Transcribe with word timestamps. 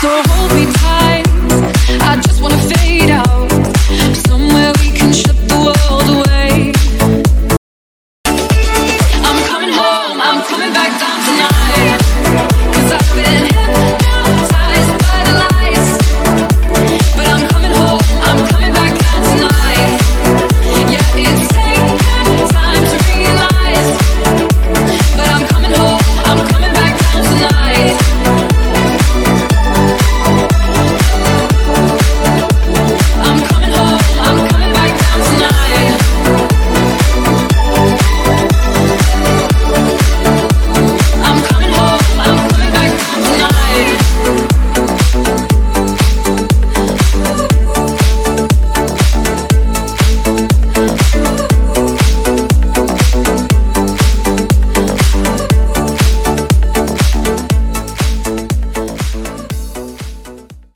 So 0.00 0.08
hold 0.08 0.54
me 0.54 0.64
tight. 0.72 0.99